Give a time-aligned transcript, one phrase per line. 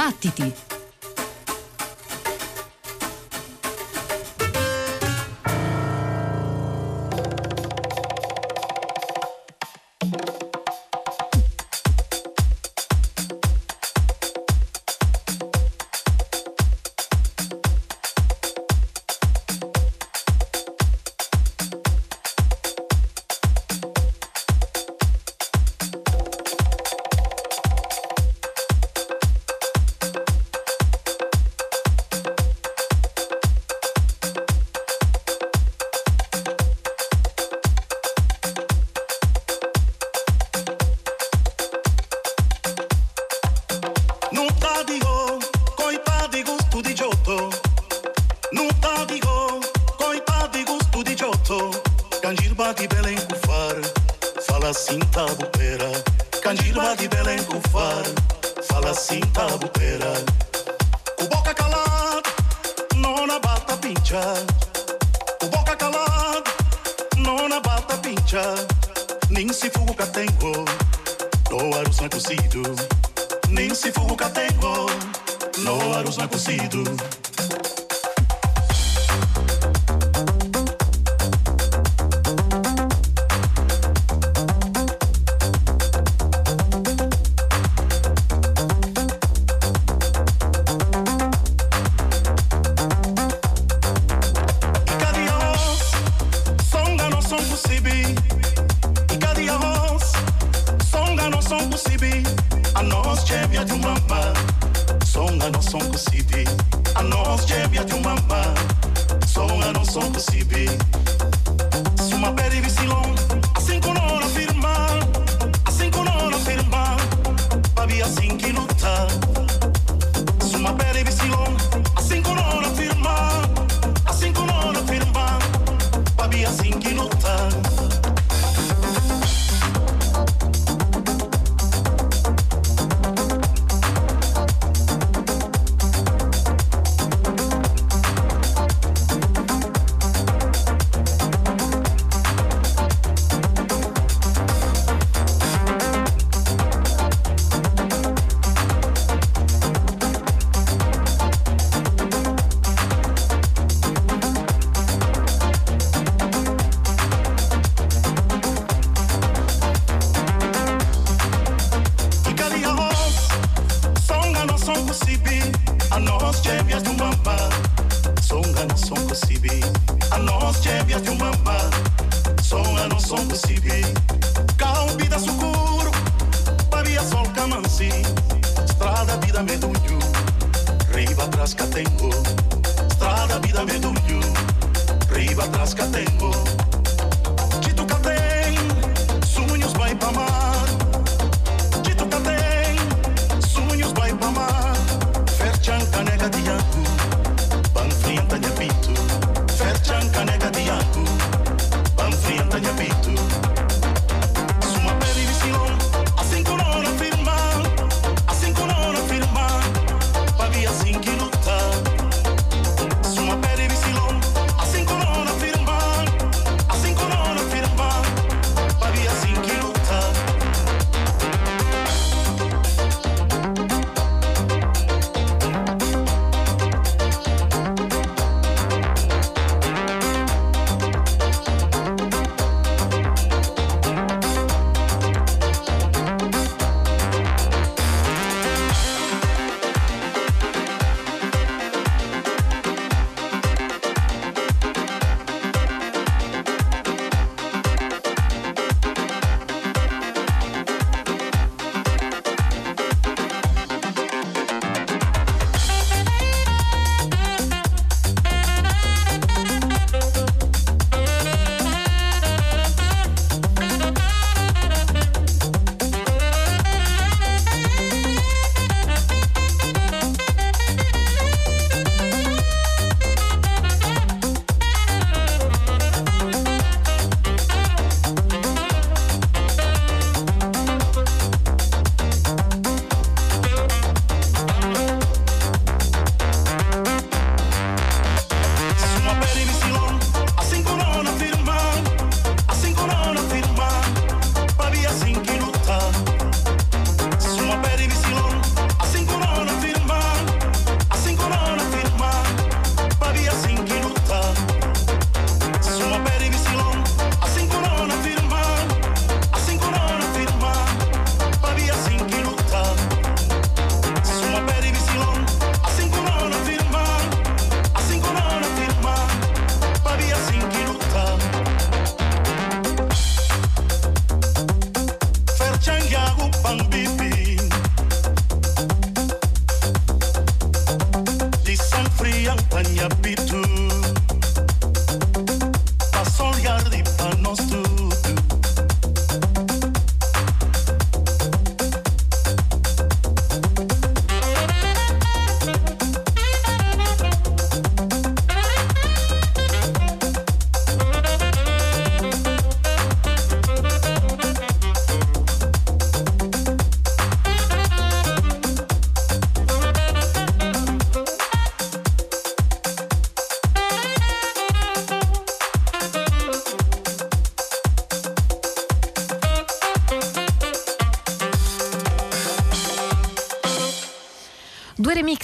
[0.00, 0.69] Battiti!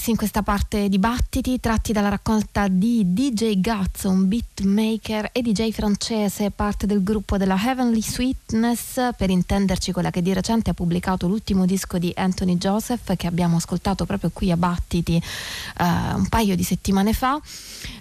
[0.06, 5.42] Remix in questa parte di battiti tratti dalla raccolta di DJ Guts, un beatmaker e
[5.42, 10.74] DJ francese, parte del gruppo della Heavenly Sweetness, per intenderci quella che di recente ha
[10.74, 16.26] pubblicato l'ultimo disco di Anthony Joseph che abbiamo ascoltato proprio qui a Battiti eh, un
[16.28, 17.40] paio di settimane fa.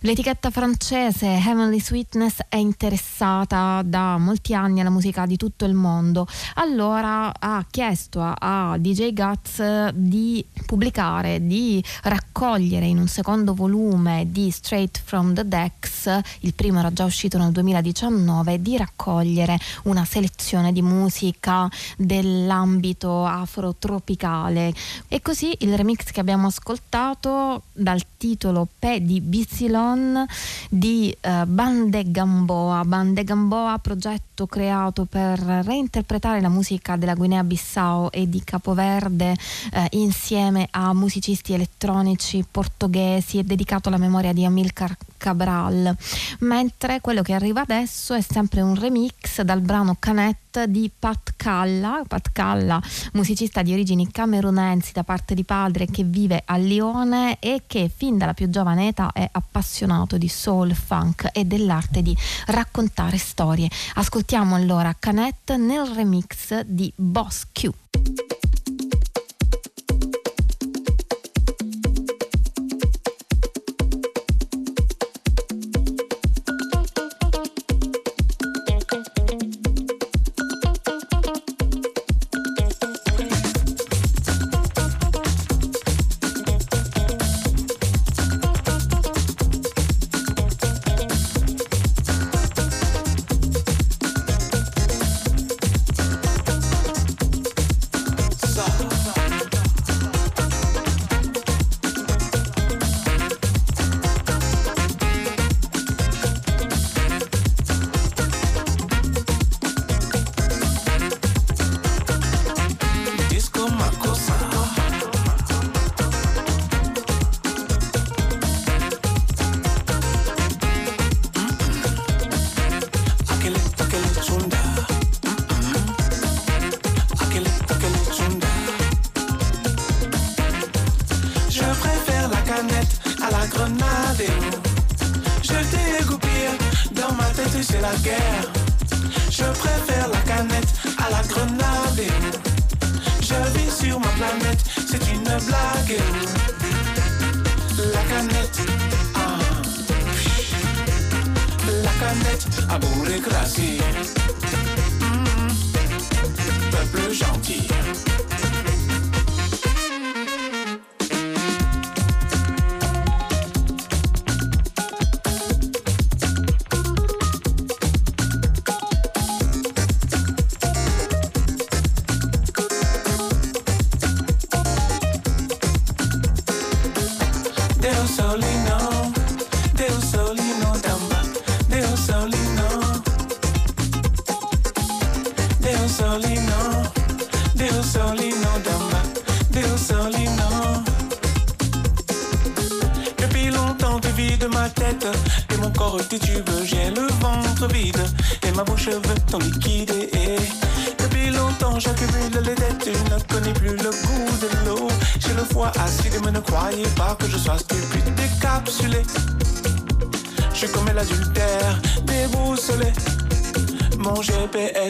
[0.02, 6.28] L'etichetta francese Heavenly Sweetness è interessata da molti anni alla musica di tutto il mondo,
[6.56, 8.36] allora ha chiesto a,
[8.72, 15.48] a DJ Guts di pubblicare di raccogliere in un secondo volume di Straight from the
[15.48, 16.10] Decks,
[16.42, 24.74] il primo era già uscito nel 2019, di raccogliere una selezione di musica dell'ambito afrotropicale.
[25.08, 30.26] E così il remix che abbiamo ascoltato dal titolo Pe di Bizilon
[30.70, 32.84] di uh, Bande Gamboa.
[32.86, 39.36] Bande Gamboa, progetto creato per reinterpretare la musica della Guinea-Bissau e di Capoverde
[39.74, 41.54] uh, insieme a musicisti musicisti
[41.86, 45.96] elettronici portoghesi, è dedicato alla memoria di Amilcar Cabral,
[46.40, 52.02] mentre quello che arriva adesso è sempre un remix dal brano Canet di Pat Calla,
[52.08, 52.82] Pat Calla,
[53.14, 58.18] musicista di origini camerunensi da parte di padre che vive a Lione e che fin
[58.18, 62.18] dalla più giovane età è appassionato di soul, funk e dell'arte di
[62.48, 63.70] raccontare storie.
[63.96, 67.70] Ascoltiamo allora Canet nel remix di Boss Q.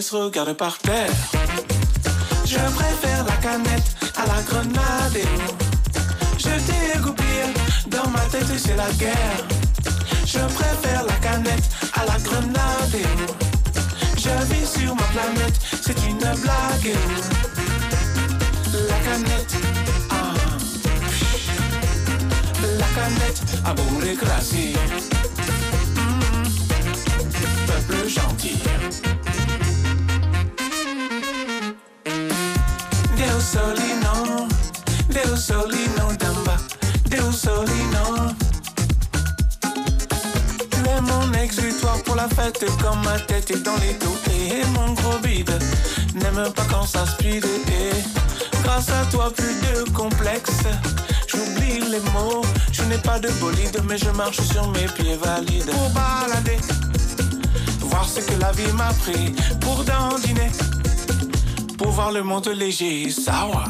[0.05, 1.14] laisse regarder par terre.
[53.97, 56.59] Je marche sur mes pieds valides pour balader,
[57.81, 60.51] voir ce que la vie m'a pris pour dandiner
[61.77, 63.65] pour voir le monde léger, sawa.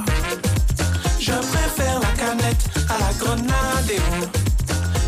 [1.20, 3.94] Je préfère la canette à la grenade.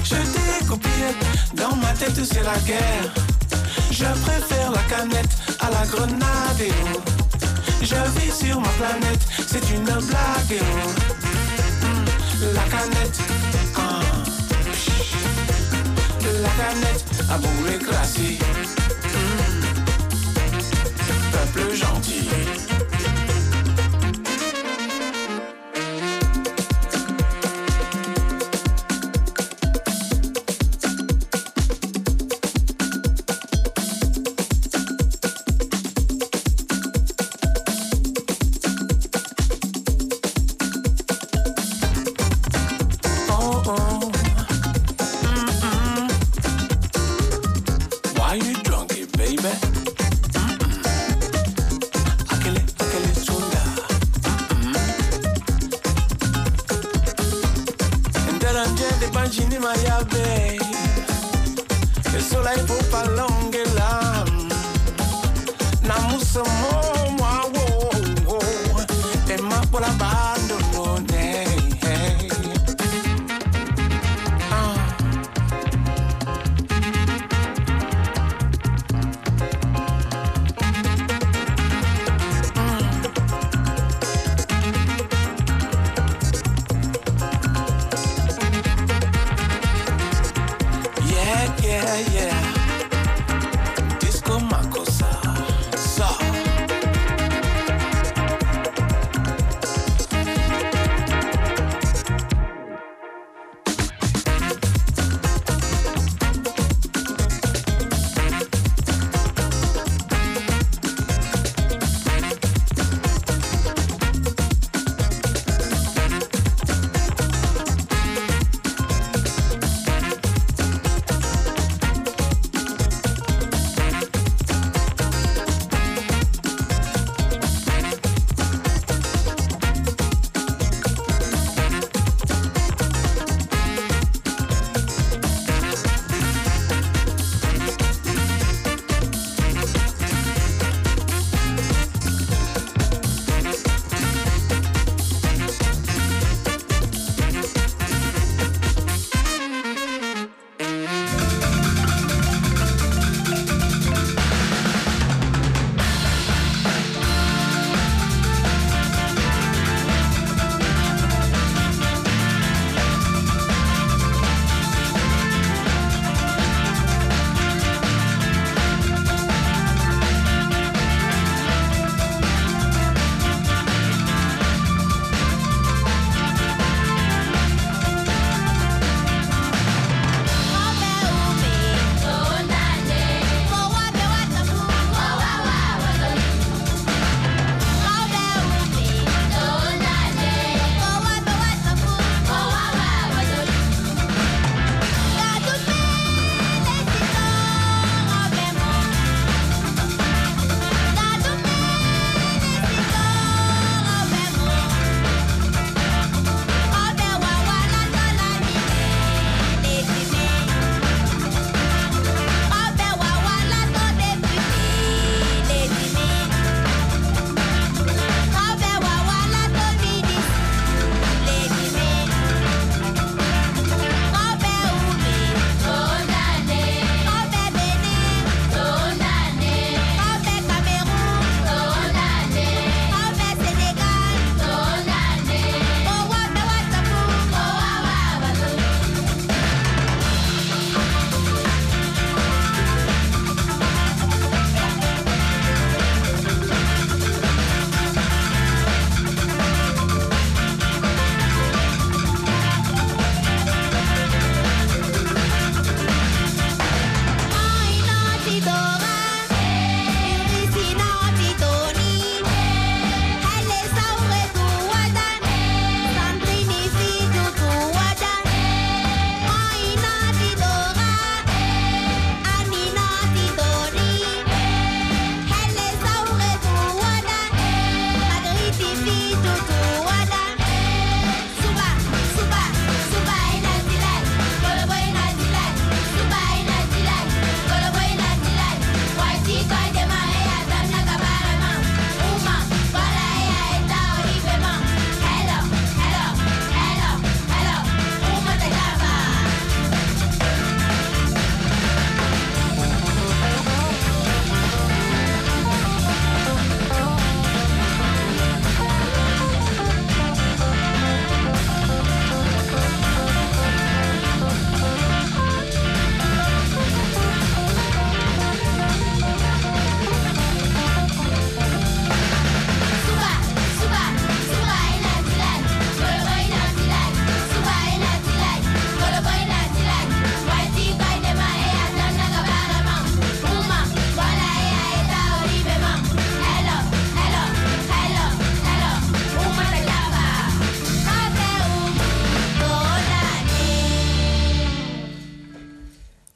[0.04, 1.08] Je copié,
[1.54, 3.14] dans ma tête c'est la guerre.
[3.92, 6.74] Je préfère la canette à la grenade.
[7.82, 10.62] Je vis sur ma planète, c'est une blague.
[12.54, 13.20] La canette,
[16.58, 18.44] la canette a brûlé classique.
[21.32, 22.47] Peuple gentil.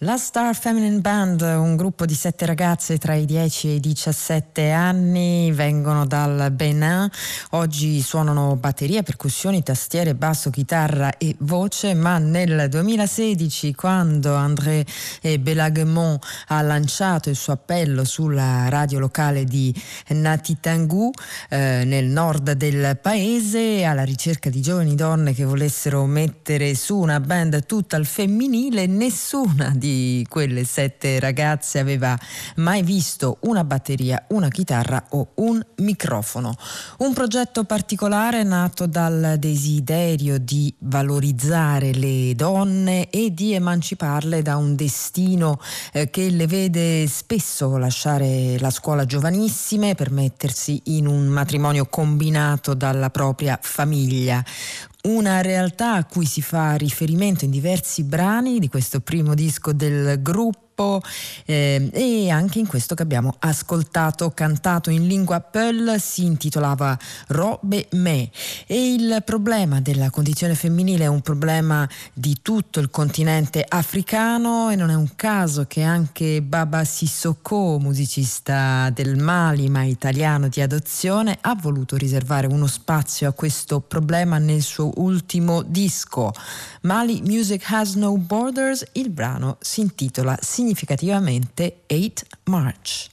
[0.03, 4.71] La Star Feminine Band, un gruppo di sette ragazze tra i 10 e i 17
[4.71, 7.07] anni, vengono dal Benin.
[7.51, 14.87] Oggi suonano batteria, percussioni, tastiere, basso, chitarra e voce, ma nel 2016, quando André
[15.21, 19.71] Belagemont ha lanciato il suo appello sulla radio locale di
[20.07, 21.11] Natitangu,
[21.47, 27.19] eh, nel nord del paese, alla ricerca di giovani donne che volessero mettere su una
[27.19, 29.89] band tutta al femminile, nessuna di
[30.27, 32.17] quelle sette ragazze aveva
[32.57, 36.55] mai visto una batteria, una chitarra o un microfono.
[36.99, 44.75] Un progetto particolare nato dal desiderio di valorizzare le donne e di emanciparle da un
[44.75, 45.59] destino
[45.93, 52.73] eh, che le vede spesso lasciare la scuola giovanissime per mettersi in un matrimonio combinato
[52.73, 54.43] dalla propria famiglia
[55.03, 60.21] una realtà a cui si fa riferimento in diversi brani di questo primo disco del
[60.21, 61.01] gruppo tempo
[61.45, 67.87] eh, e anche in questo che abbiamo ascoltato, cantato in lingua Peul, si intitolava Robe
[67.91, 68.29] Me
[68.65, 74.75] e il problema della condizione femminile è un problema di tutto il continente africano e
[74.75, 81.37] non è un caso che anche Baba Sissoko, musicista del Mali ma italiano di adozione,
[81.41, 86.31] ha voluto riservare uno spazio a questo problema nel suo ultimo disco.
[86.81, 93.09] Mali Music Has No Borders, il brano si intitola Significato significativamente 8 March.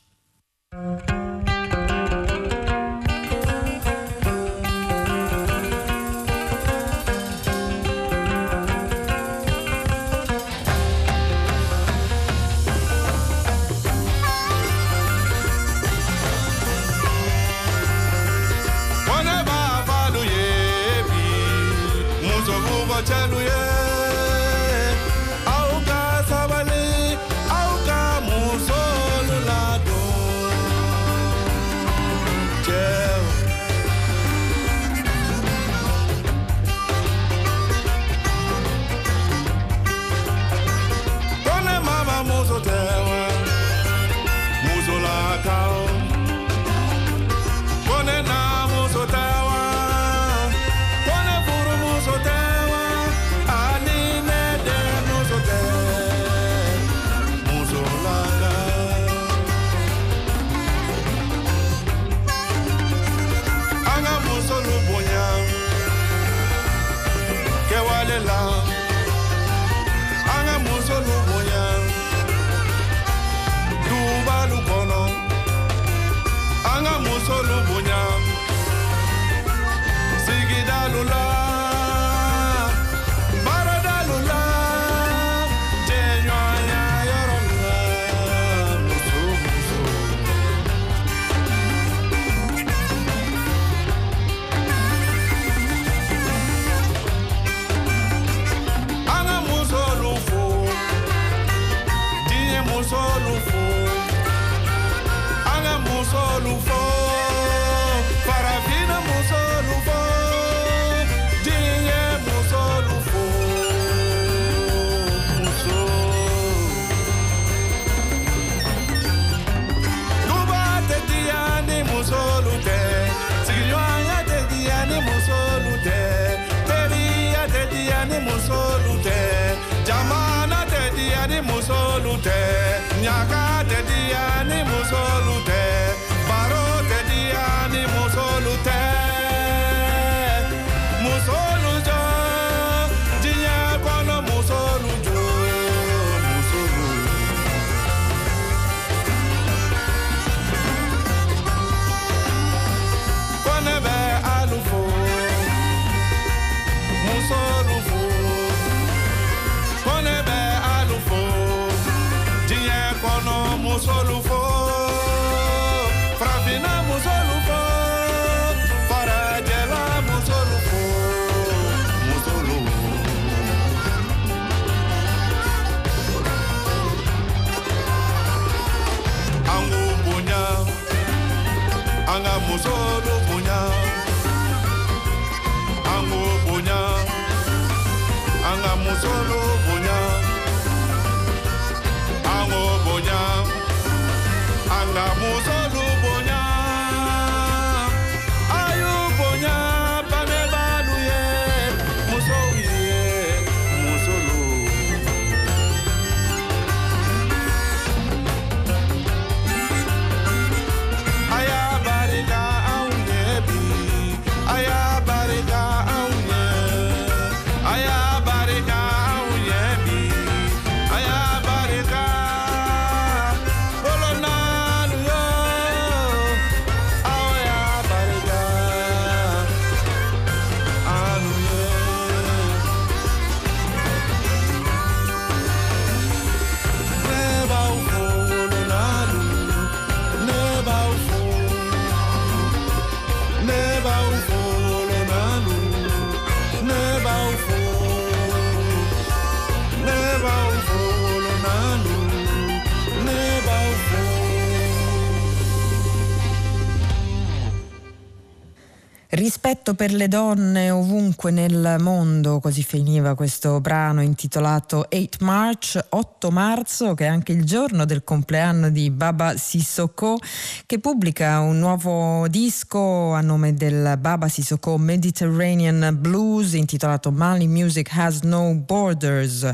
[259.68, 266.30] Rispetto per le donne ovunque nel mondo, così finiva questo brano intitolato 8 March, 8
[266.30, 270.18] marzo, che è anche il giorno del compleanno di Baba Sissoko,
[270.64, 277.90] che pubblica un nuovo disco a nome del Baba Sissoko Mediterranean Blues intitolato Mali Music
[277.94, 279.52] Has No Borders,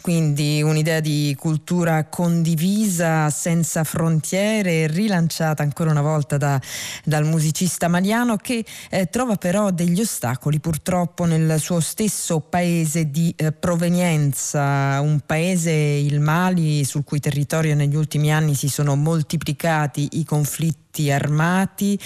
[0.00, 6.60] quindi un'idea di cultura condivisa senza frontiere, rilanciata ancora una volta da,
[7.04, 13.32] dal musicista maliano che eh, trova però degli ostacoli purtroppo nel suo stesso paese di
[13.36, 20.08] eh, provenienza, un paese, il Mali, sul cui territorio negli ultimi anni si sono moltiplicati
[20.12, 21.98] i conflitti conflitti armati,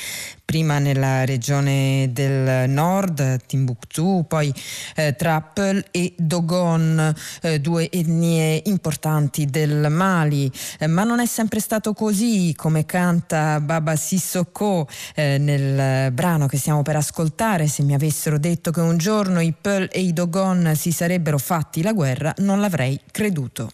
[0.45, 4.53] prima nella regione del nord, Timbuktu, poi
[4.97, 10.51] eh, tra Peul e Dogon, eh, due etnie importanti del Mali.
[10.79, 16.59] Eh, ma non è sempre stato così, come canta Baba Sissoko eh, nel brano che
[16.59, 17.69] stiamo per ascoltare.
[17.69, 21.83] Se mi avessero detto che un giorno i Peul e i Dogon si sarebbero fatti
[21.83, 23.71] la guerra, non l'avrei creduto.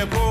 [0.00, 0.06] Yeah.
[0.06, 0.29] boy.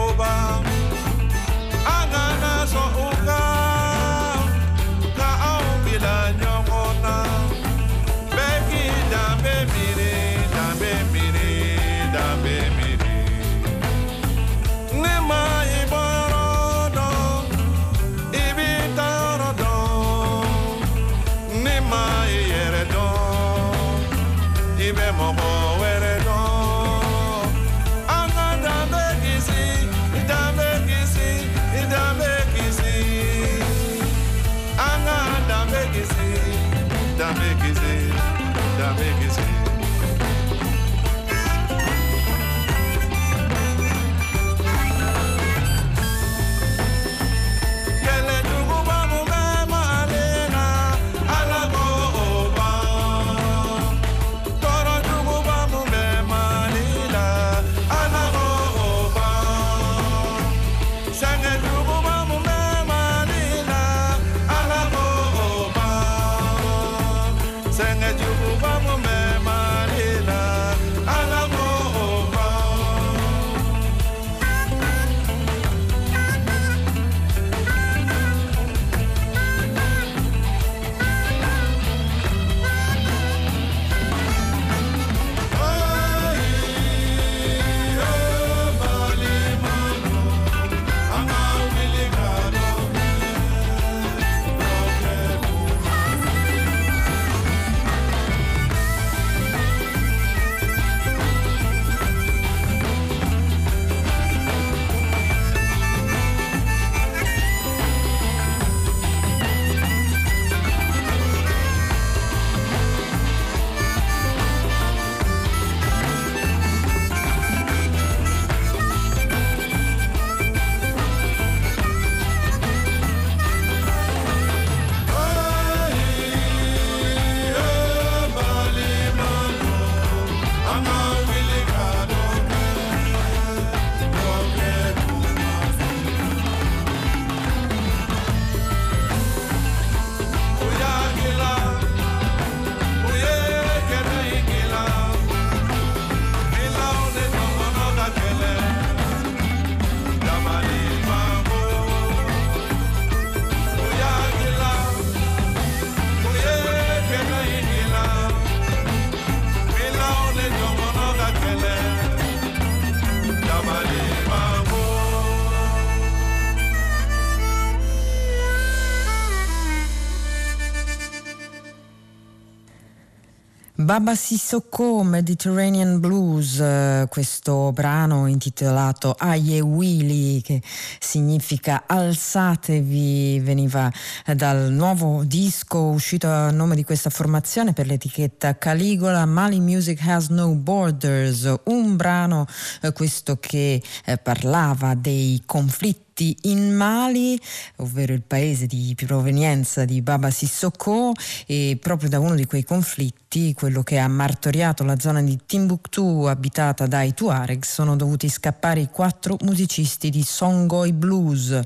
[173.90, 180.62] Baba Sissoko Mediterranean Blues, eh, questo brano intitolato Aye Willy che
[181.00, 183.92] significa alzatevi, veniva
[184.36, 190.28] dal nuovo disco uscito a nome di questa formazione per l'etichetta Caligola Mali Music Has
[190.28, 192.46] No Borders, un brano
[192.84, 197.40] eh, questo che eh, parlava dei conflitti conflitti in Mali,
[197.78, 201.14] ovvero il paese di provenienza di Baba Sissoko,
[201.46, 206.26] e proprio da uno di quei conflitti, quello che ha martoriato la zona di Timbuktu
[206.28, 211.58] abitata dai Tuareg, sono dovuti scappare i quattro musicisti di Songoy Blues,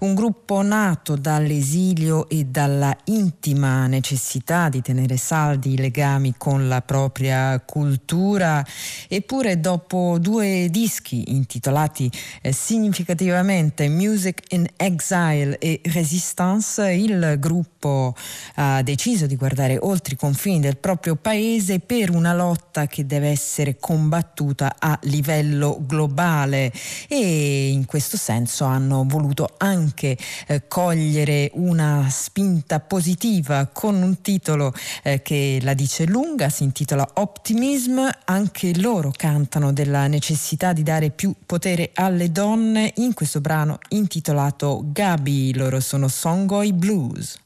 [0.00, 6.80] un gruppo nato dall'esilio e dalla intima necessità di tenere saldi i legami con la
[6.80, 8.64] propria cultura,
[9.08, 18.14] eppure dopo due dischi intitolati eh, significativamente Music in Exile e Resistance, il gruppo
[18.54, 23.28] ha deciso di guardare oltre i confini del proprio paese per una lotta che deve
[23.28, 26.72] essere combattuta a livello globale.
[27.08, 34.72] E in questo senso hanno voluto anche eh, cogliere una spinta positiva con un titolo
[35.02, 41.10] eh, che la dice lunga, si intitola Optimism, anche loro cantano della necessità di dare
[41.10, 42.92] più potere alle donne.
[42.96, 47.38] In questo brano intitolato Gabi, loro sono Songoy Blues.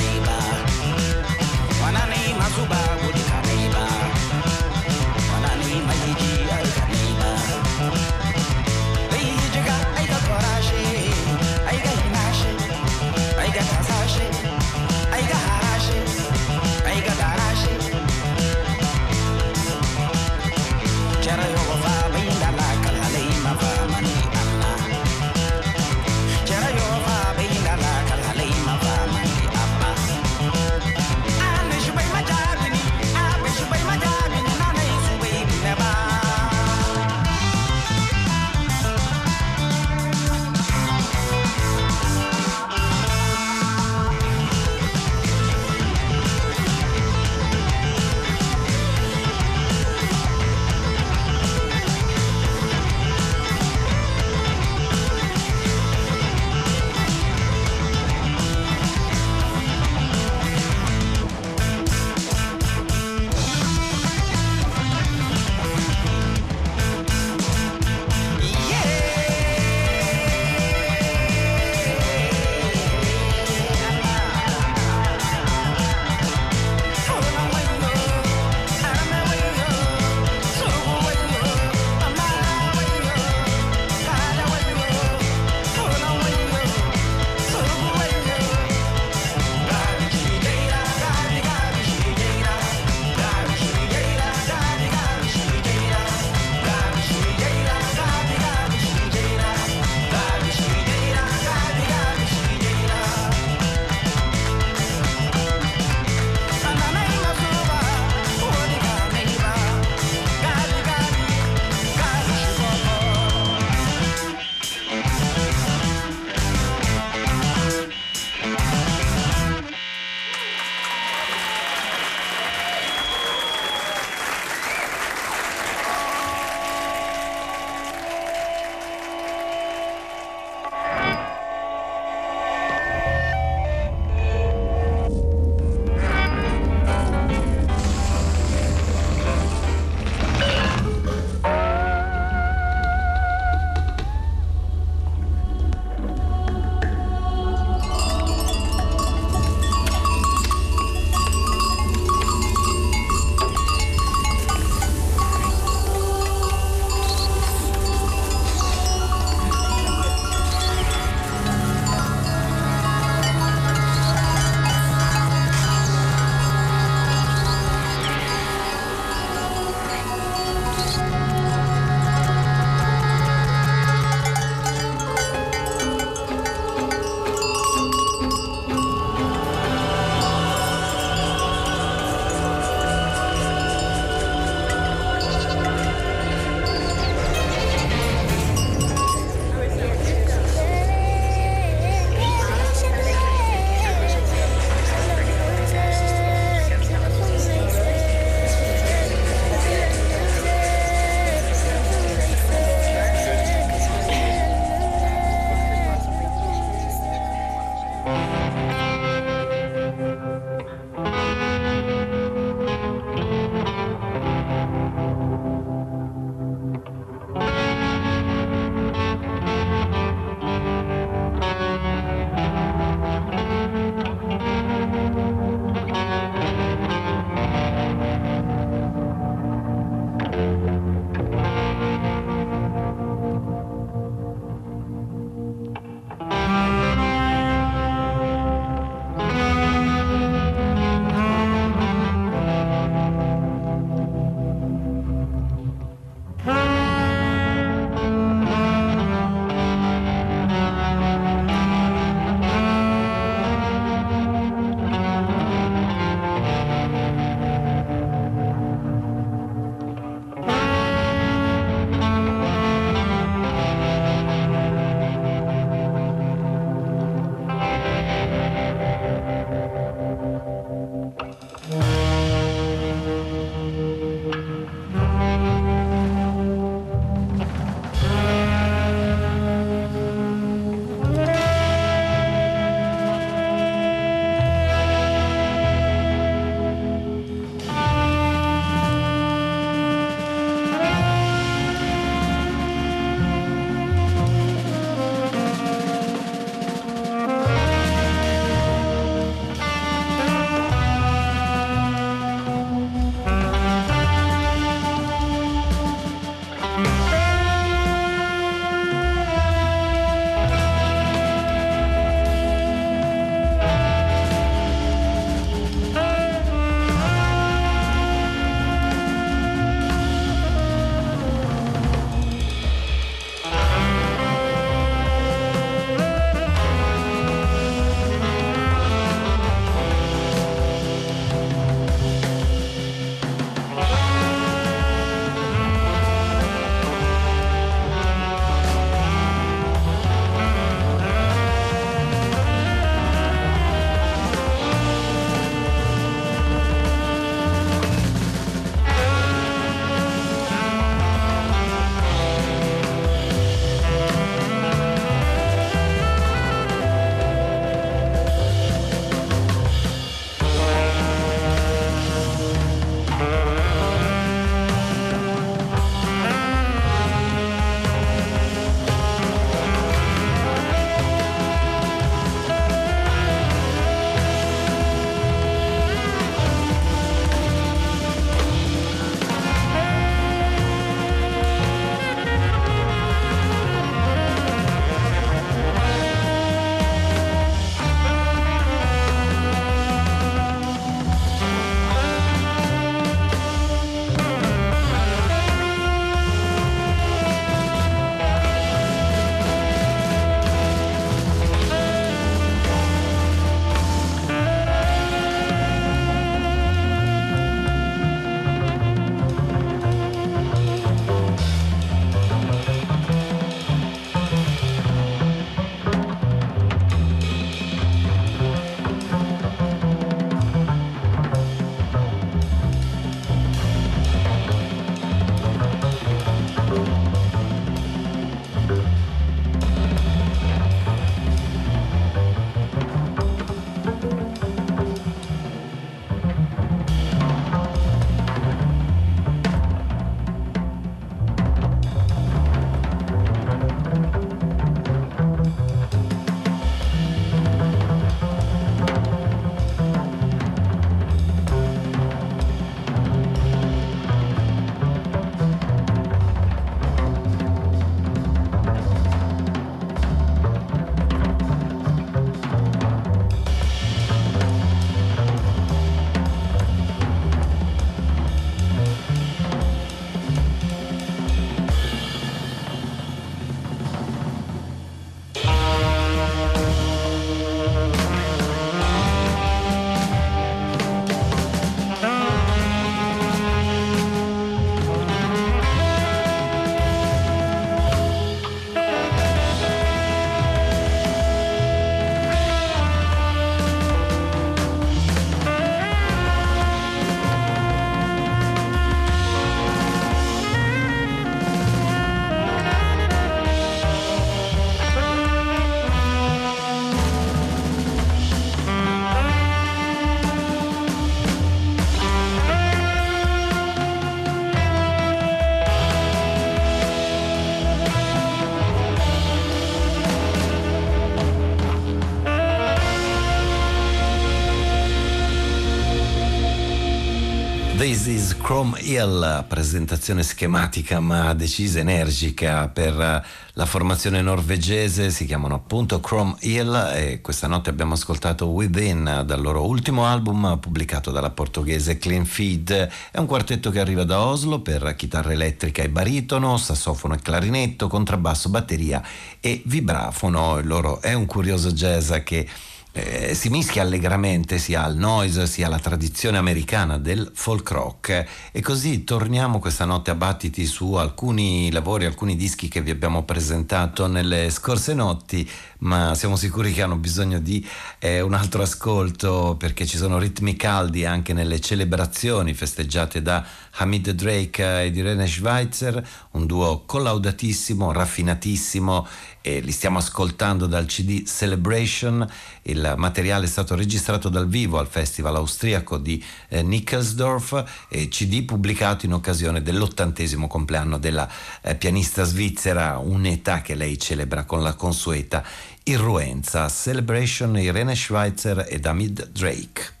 [528.42, 533.22] Chrome Hill, presentazione schematica ma decisa, energica per eh,
[533.52, 539.40] la formazione norvegese, si chiamano appunto Chrome Hill e questa notte abbiamo ascoltato Within dal
[539.40, 542.90] loro ultimo album pubblicato dalla portoghese Clean Feed.
[543.12, 547.86] È un quartetto che arriva da Oslo per chitarra elettrica e baritono, sassofono e clarinetto,
[547.86, 549.02] contrabbasso, batteria
[549.38, 550.58] e vibrafono.
[550.58, 552.48] Il loro è un curioso jazz che
[552.92, 558.26] eh, si mischia allegramente sia al noise sia alla tradizione americana del folk rock.
[558.52, 563.24] E così torniamo questa notte a battiti su alcuni lavori, alcuni dischi che vi abbiamo
[563.24, 565.48] presentato nelle scorse notti
[565.82, 567.66] ma siamo sicuri che hanno bisogno di
[567.98, 573.44] eh, un altro ascolto perché ci sono ritmi caldi anche nelle celebrazioni festeggiate da
[573.76, 579.06] Hamid Drake ed Irene Schweitzer, un duo collaudatissimo, raffinatissimo
[579.42, 582.26] e li stiamo ascoltando dal CD Celebration.
[582.62, 588.44] Il materiale è stato registrato dal vivo al festival austriaco di eh, Nickelsdorf e CD
[588.44, 591.28] pubblicato in occasione dell'ottantesimo compleanno della
[591.60, 595.44] eh, pianista svizzera, un'età che lei celebra con la consueta
[595.84, 596.68] irruenza.
[596.68, 600.00] Celebration Irene Schweitzer ed Hamid Drake.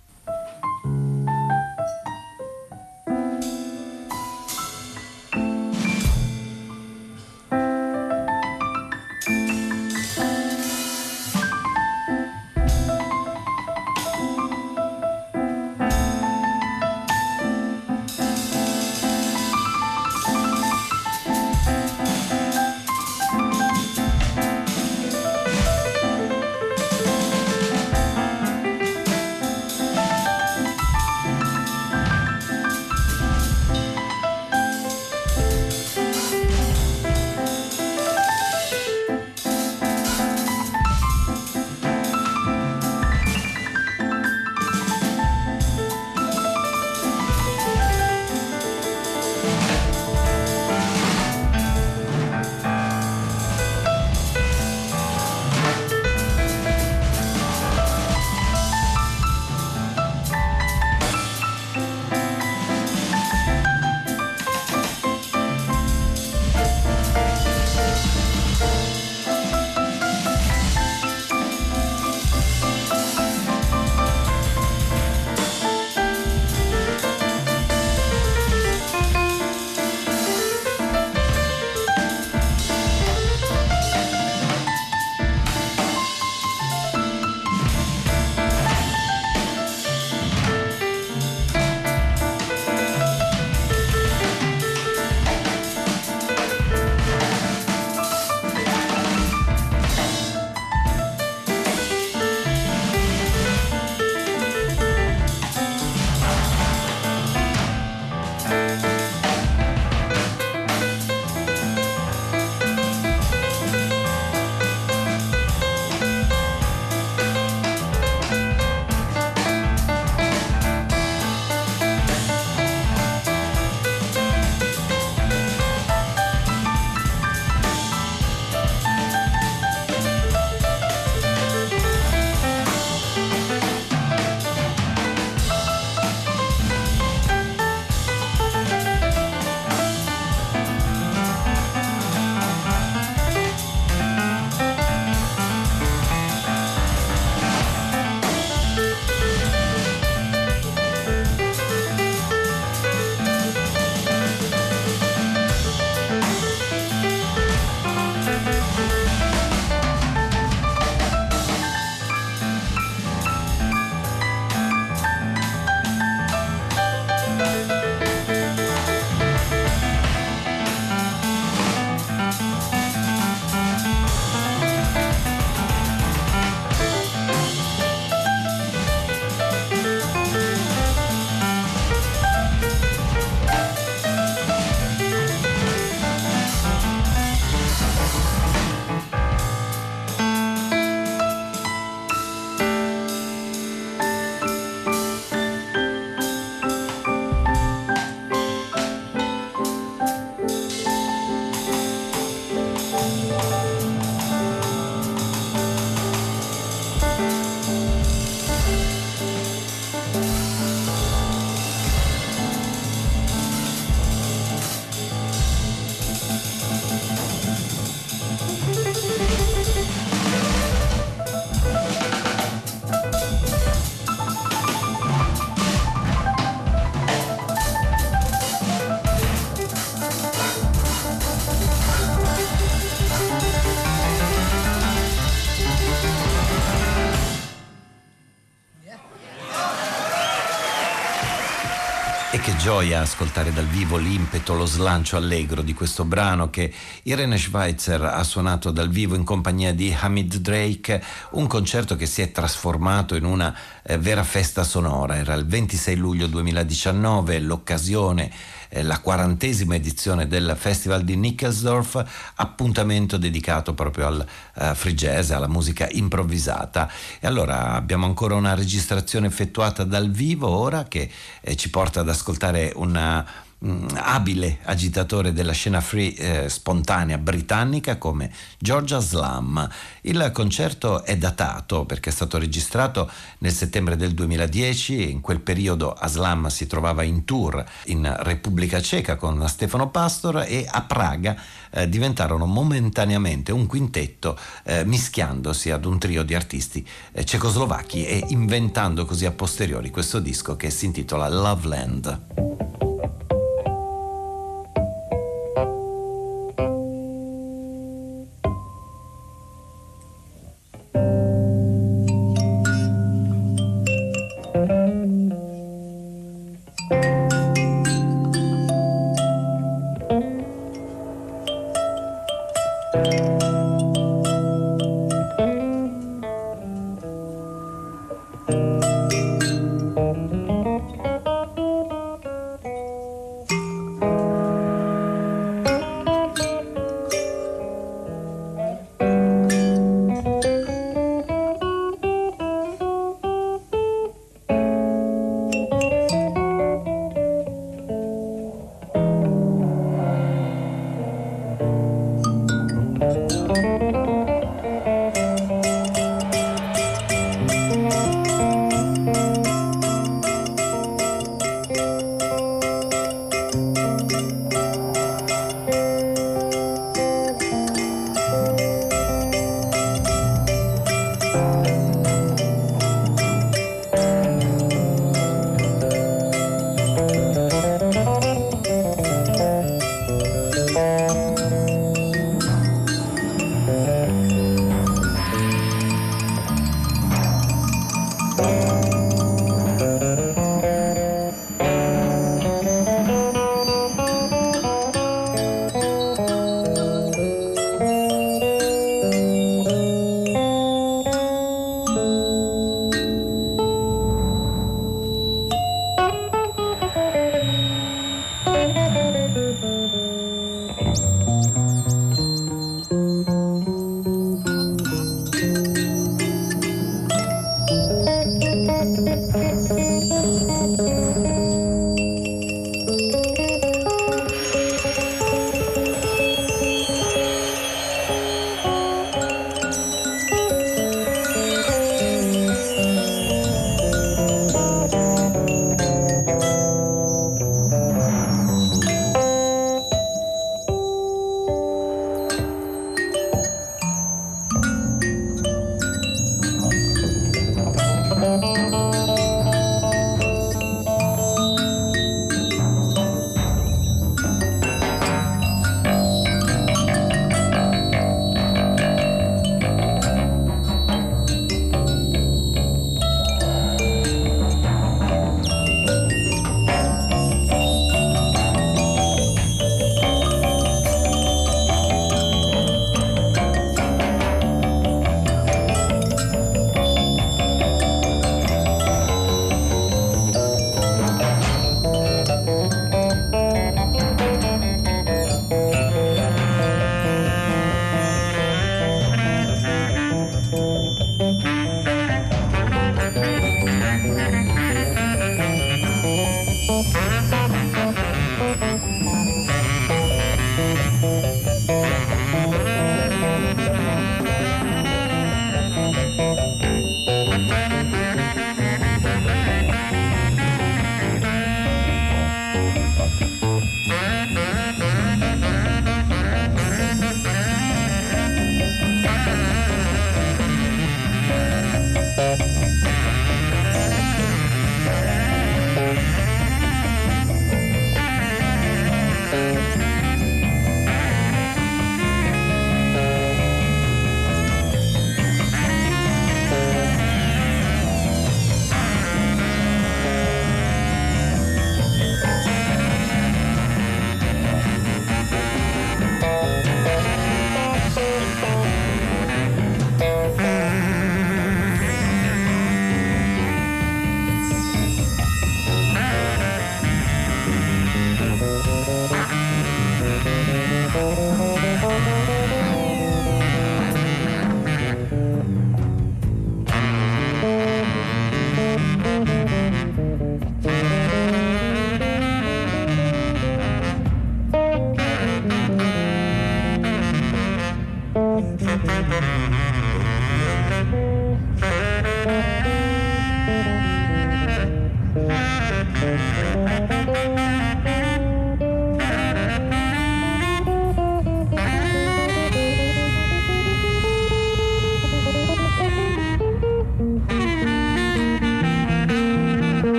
[242.62, 248.22] Gioia ascoltare dal vivo l'impeto, lo slancio allegro di questo brano che Irene Schweitzer ha
[248.22, 253.24] suonato dal vivo in compagnia di Hamid Drake, un concerto che si è trasformato in
[253.24, 253.52] una
[253.82, 255.16] eh, vera festa sonora.
[255.16, 258.30] Era il 26 luglio 2019, l'occasione
[258.72, 262.02] eh, la quarantesima edizione del Festival di Nickelsdorf,
[262.36, 266.90] appuntamento dedicato proprio al uh, free jazz, alla musica improvvisata.
[267.20, 271.10] E allora abbiamo ancora una registrazione effettuata dal vivo ora che
[271.42, 277.96] eh, ci porta ad ascoltare una Mm, abile agitatore della scena free eh, spontanea britannica
[277.96, 279.68] come Georgia Slam.
[280.00, 283.08] Il concerto è datato perché è stato registrato
[283.38, 289.14] nel settembre del 2010 in quel periodo Aslam si trovava in tour in Repubblica Ceca
[289.14, 291.36] con Stefano Pastor e a Praga
[291.70, 298.24] eh, diventarono momentaneamente un quintetto eh, mischiandosi ad un trio di artisti eh, cecoslovacchi e
[298.30, 302.80] inventando così a posteriori questo disco che si intitola Loveland.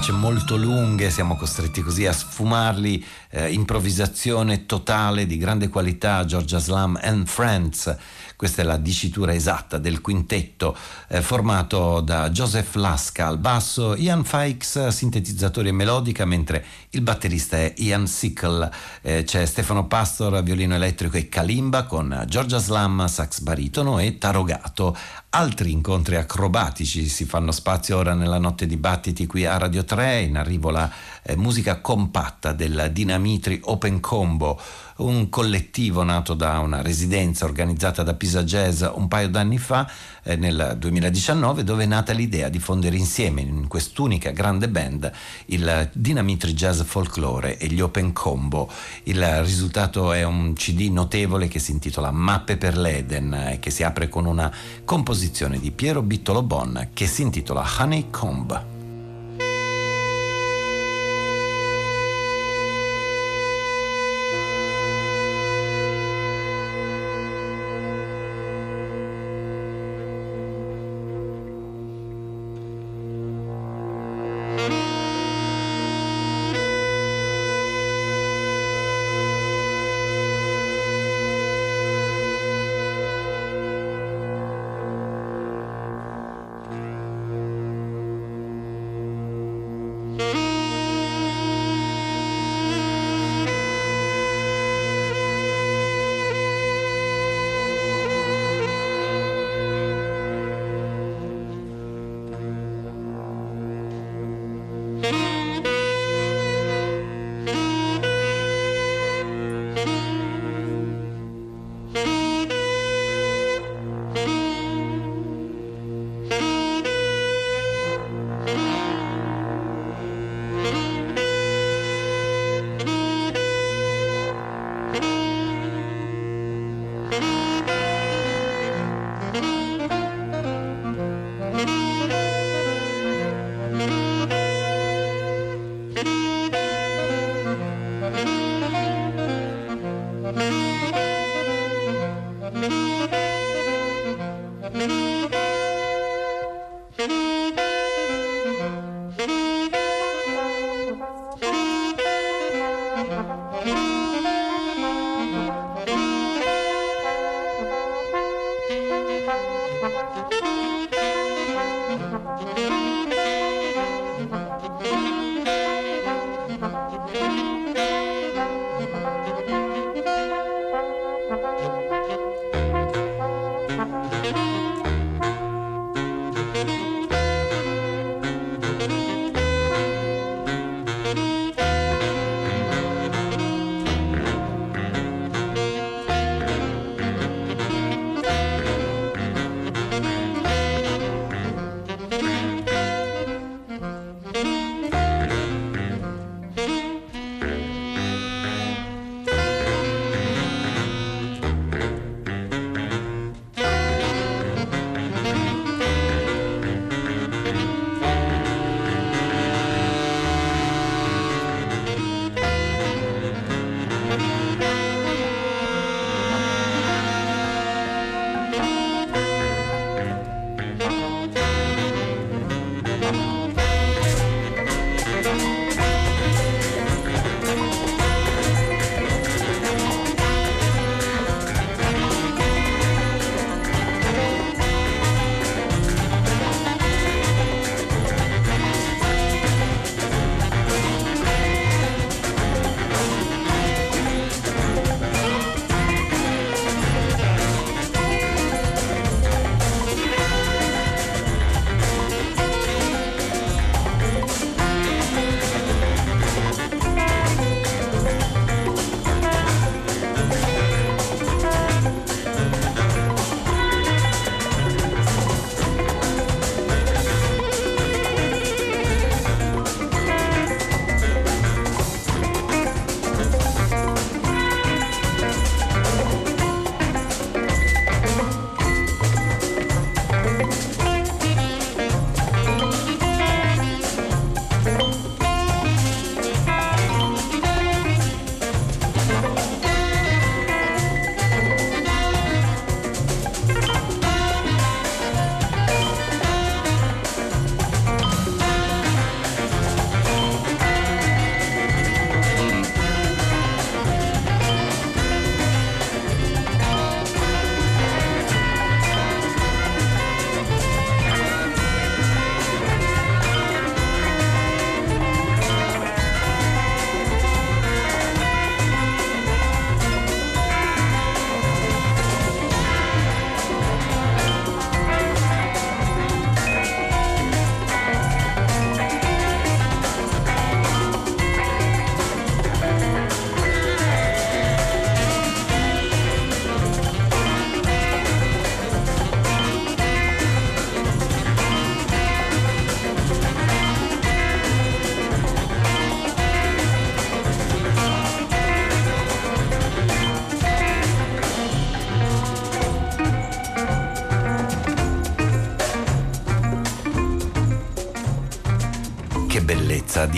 [0.00, 6.58] Tracce molto lunghe, siamo costretti così a sfumarli, eh, improvvisazione totale di grande qualità, Georgia
[6.58, 7.94] Slam and Friends.
[8.40, 10.74] Questa è la dicitura esatta del quintetto
[11.08, 17.58] eh, formato da Joseph Lasca al basso, Ian Fikes sintetizzatori e melodica, mentre il batterista
[17.58, 18.72] è Ian Sickle.
[19.02, 24.96] Eh, c'è Stefano Pastor, violino elettrico e kalimba con Georgia Slam, sax baritono e tarogato.
[25.32, 30.38] Altri incontri acrobatici si fanno spazio ora nella notte dibattiti qui a Radio 3, in
[30.38, 30.90] arrivo la
[31.22, 34.58] eh, musica compatta del Dinamitri Open Combo,
[35.00, 39.90] un collettivo nato da una residenza organizzata da Pisa Jazz un paio d'anni fa,
[40.22, 45.10] eh, nel 2019, dove è nata l'idea di fondere insieme in quest'unica grande band
[45.46, 48.70] il Dinamitri Jazz Folklore e gli Open Combo.
[49.04, 53.82] Il risultato è un CD notevole che si intitola Mappe per l'Eden e che si
[53.82, 54.52] apre con una
[54.84, 58.79] composizione di Piero Bittolo Bon che si intitola Honeycomb.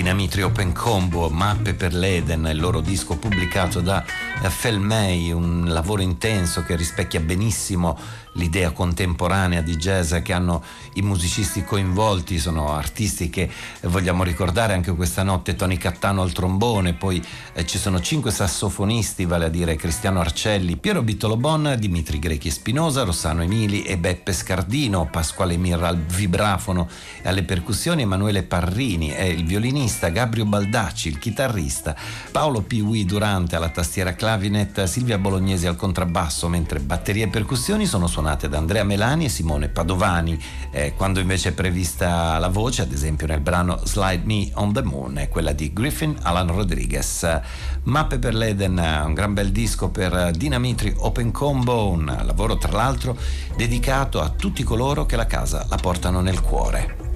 [0.03, 4.03] Dinamitri Open Combo, Mappe per l'Eden, il loro disco pubblicato da
[4.49, 7.97] Felmey, un lavoro intenso che rispecchia benissimo
[8.33, 13.49] l'idea contemporanea di jazz che hanno i musicisti coinvolti, sono artisti che
[13.83, 19.25] vogliamo ricordare anche questa notte, Tony Cattano al trombone, poi eh, ci sono cinque sassofonisti,
[19.25, 24.33] vale a dire Cristiano Arcelli, Piero Bittolo Bon, Dimitri Grechi Spinosa, Rossano Emili e Beppe
[24.33, 26.89] Scardino, Pasquale Mirra al vibrafono
[27.23, 31.95] e alle percussioni, Emanuele Parrini e il violinista Gabrio Baldacci, il chitarrista,
[32.31, 38.07] Paolo Piwi Durante alla tastiera clavinet, Silvia Bolognesi al contrabbasso, mentre batterie e percussioni sono
[38.07, 40.41] suonate suonate da Andrea Melani e Simone Padovani,
[40.71, 44.83] eh, quando invece è prevista la voce, ad esempio nel brano Slide Me on the
[44.83, 47.41] Moon, è quella di Griffin Alan Rodriguez.
[47.85, 53.17] Mappe per l'Eden, un gran bel disco per Dinamitri Open Combo, un lavoro tra l'altro
[53.57, 57.12] dedicato a tutti coloro che la casa la portano nel cuore.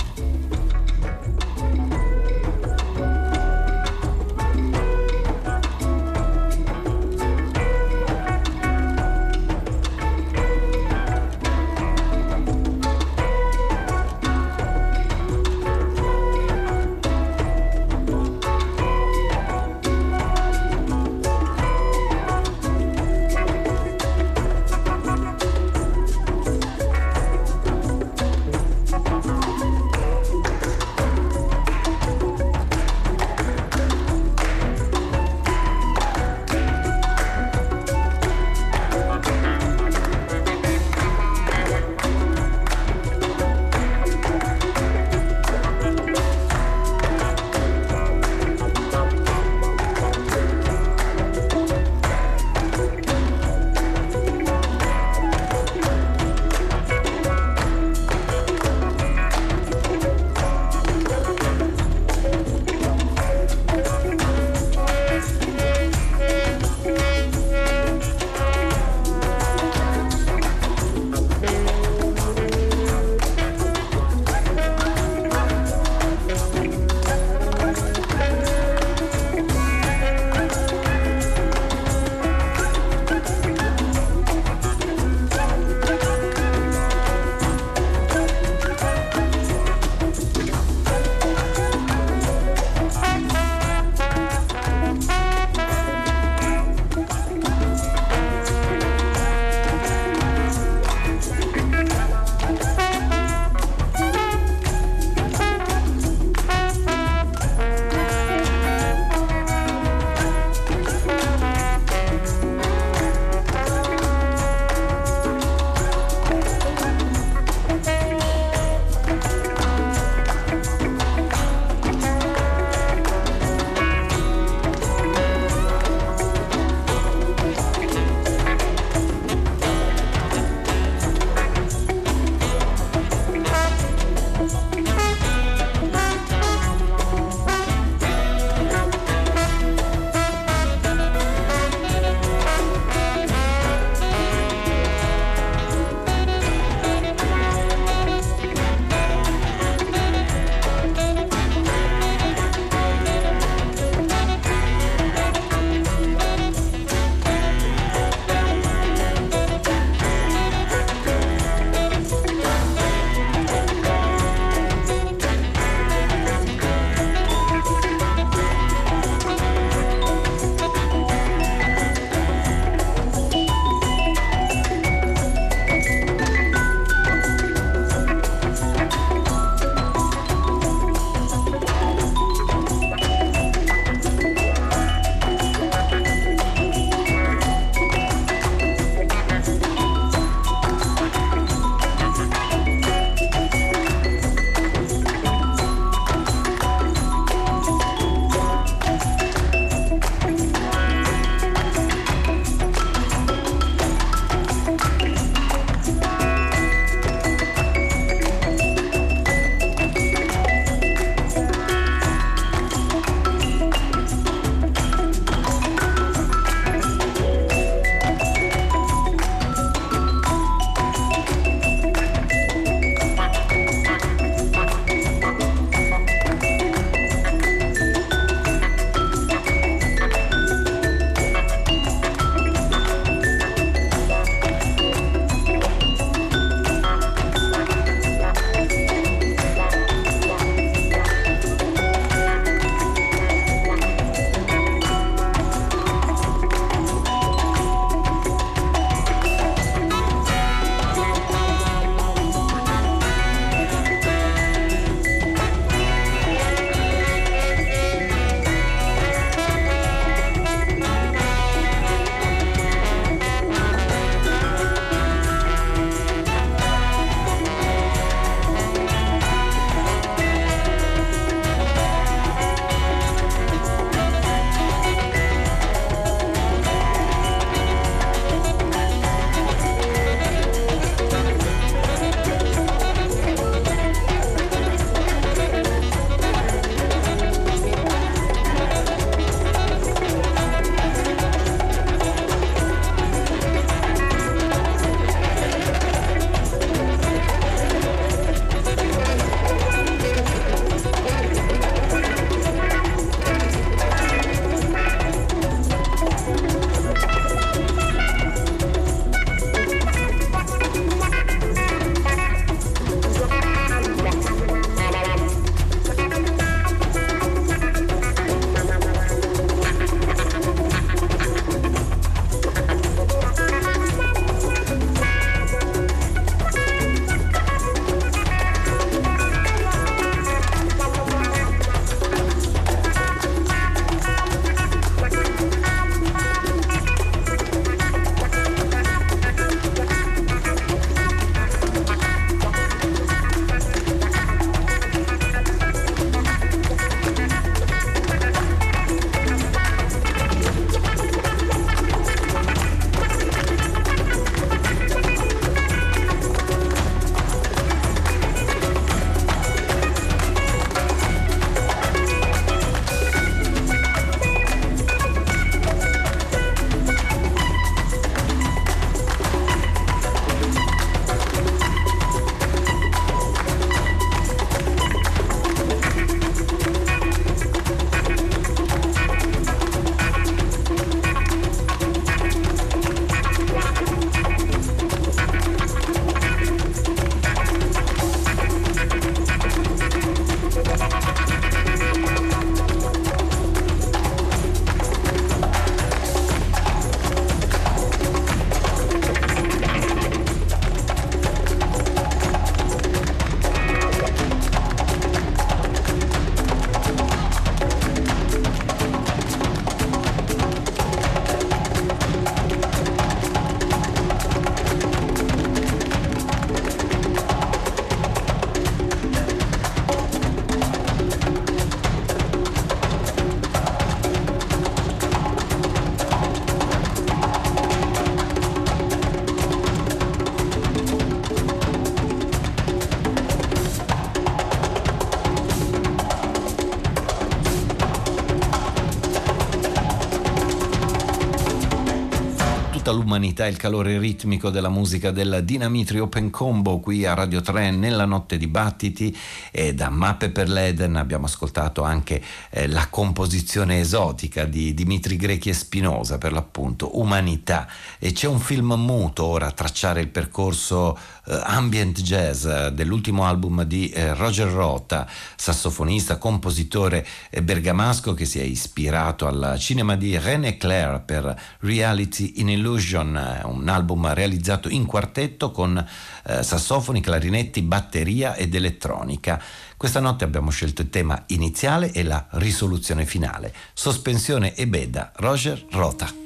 [442.96, 447.70] L'umanità e il calore ritmico della musica del Dinamitri Open Combo qui a Radio 3
[447.70, 449.14] nella notte di battiti
[449.52, 455.50] e da Mappe per l'Eden abbiamo ascoltato anche eh, la composizione esotica di Dimitri Grechi
[455.50, 457.66] e Spinosa per l'appunto Umanità
[457.98, 463.24] e c'è un film muto ora a tracciare il percorso eh, ambient jazz eh, dell'ultimo
[463.24, 469.96] album di eh, Roger Rota sassofonista, compositore eh, bergamasco che si è ispirato al cinema
[469.96, 475.84] di René Clair per Reality in Illusion, eh, un album realizzato in quartetto con
[476.24, 479.42] eh, sassofoni, clarinetti, batteria ed elettronica.
[479.76, 483.52] Questa notte abbiamo scelto il tema iniziale e la risoluzione finale.
[483.74, 486.25] Sospensione e beda, Roger Rota.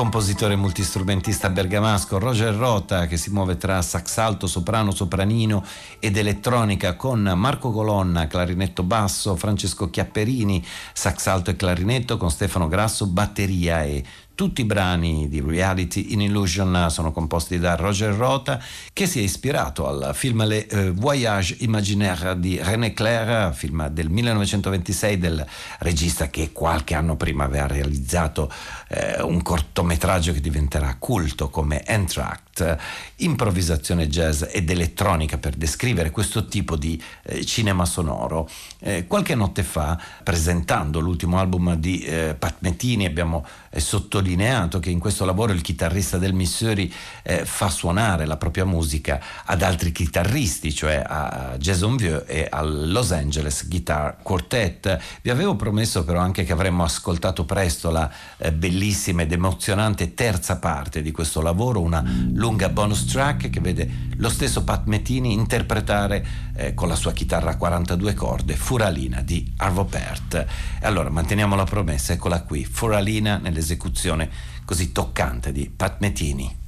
[0.00, 5.62] Compositore multistrumentista bergamasco Roger Rota, che si muove tra sax alto, soprano, sopranino
[5.98, 10.64] ed elettronica, con Marco Colonna, clarinetto basso, Francesco Chiapperini,
[10.94, 14.02] sax alto e clarinetto, con Stefano Grasso, batteria e
[14.40, 18.58] tutti i brani di Reality in Illusion sono composti da Roger Rota
[18.90, 24.08] che si è ispirato al film Le eh, Voyage Imaginaire di René Clair, film del
[24.08, 25.46] 1926 del
[25.80, 28.50] regista che qualche anno prima aveva realizzato
[28.88, 32.78] eh, un cortometraggio che diventerà culto come Entract
[33.16, 38.48] improvvisazione jazz ed elettronica per descrivere questo tipo di eh, cinema sonoro.
[38.78, 43.46] Eh, qualche notte fa, presentando l'ultimo album di eh, Pat Metini, abbiamo
[43.78, 46.92] sottolineato che in questo lavoro il chitarrista del Missouri
[47.22, 52.90] eh, fa suonare la propria musica ad altri chitarristi, cioè a Jason Vieux e al
[52.90, 54.98] Los Angeles Guitar Quartet.
[55.22, 60.56] Vi avevo promesso però anche che avremmo ascoltato presto la eh, bellissima ed emozionante terza
[60.56, 62.02] parte di questo lavoro, una
[62.32, 67.50] lunga bonus track che vede lo stesso Pat Metini interpretare eh, con la sua chitarra
[67.50, 70.44] a 42 corde Furalina di Arvo Pärt.
[70.82, 74.30] Allora manteniamo la promessa, eccola qui, Furalina nell'esecuzione
[74.64, 76.59] così toccante di Pat Metini.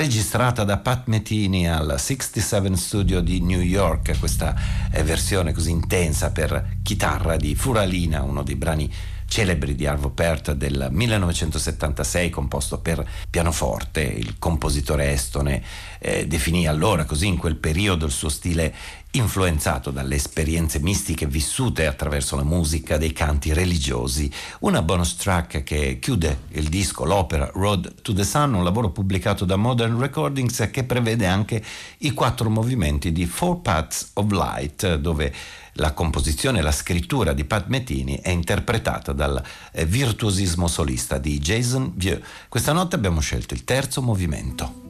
[0.00, 4.56] Registrata da Pat Metini al 67 Studio di New York, questa
[5.02, 8.90] versione così intensa per chitarra di Furalina, uno dei brani
[9.26, 14.00] celebri di Arvo Pärt del 1976 composto per pianoforte.
[14.00, 15.62] Il compositore estone
[15.98, 18.74] eh, definì allora così in quel periodo il suo stile
[19.12, 24.30] influenzato dalle esperienze mistiche vissute attraverso la musica dei canti religiosi.
[24.60, 29.44] Una bonus track che chiude il disco, l'opera Road to the Sun, un lavoro pubblicato
[29.44, 31.62] da Modern Recordings che prevede anche
[31.98, 35.34] i quattro movimenti di Four Paths of Light, dove
[35.74, 39.42] la composizione e la scrittura di Pat Metini è interpretata dal
[39.72, 42.20] eh, virtuosismo solista di Jason Vieux.
[42.48, 44.89] Questa notte abbiamo scelto il terzo movimento.